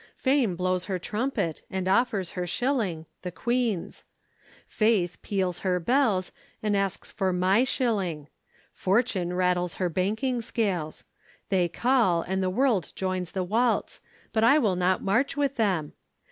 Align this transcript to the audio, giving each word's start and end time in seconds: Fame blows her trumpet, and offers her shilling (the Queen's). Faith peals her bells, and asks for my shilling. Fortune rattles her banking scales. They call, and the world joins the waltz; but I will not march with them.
Fame 0.15 0.55
blows 0.55 0.85
her 0.85 0.97
trumpet, 0.97 1.61
and 1.69 1.87
offers 1.87 2.31
her 2.31 2.47
shilling 2.47 3.05
(the 3.21 3.29
Queen's). 3.31 4.03
Faith 4.67 5.21
peals 5.21 5.59
her 5.59 5.79
bells, 5.79 6.31
and 6.63 6.75
asks 6.75 7.11
for 7.11 7.31
my 7.31 7.63
shilling. 7.63 8.27
Fortune 8.71 9.31
rattles 9.35 9.75
her 9.75 9.89
banking 9.89 10.41
scales. 10.41 11.03
They 11.49 11.67
call, 11.69 12.23
and 12.23 12.41
the 12.41 12.49
world 12.49 12.91
joins 12.95 13.33
the 13.33 13.43
waltz; 13.43 14.01
but 14.33 14.43
I 14.43 14.57
will 14.57 14.75
not 14.75 15.03
march 15.03 15.37
with 15.37 15.57
them. 15.57 15.93